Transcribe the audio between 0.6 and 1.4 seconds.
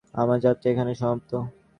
এখানেই সমাপ্ত।